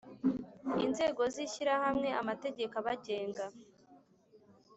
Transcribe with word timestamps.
Inzego 0.85 1.21
z 1.33 1.35
ishyirahamwe 1.45 2.09
amategeko 2.21 2.73
abagenga. 2.81 3.43